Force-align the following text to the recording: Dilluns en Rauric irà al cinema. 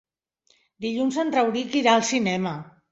Dilluns 0.85 1.21
en 1.25 1.31
Rauric 1.37 1.81
irà 1.85 1.97
al 1.97 2.07
cinema. 2.13 2.61